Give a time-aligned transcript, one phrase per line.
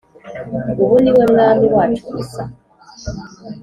[0.83, 2.43] Ubu ni we Mwami wacu gusa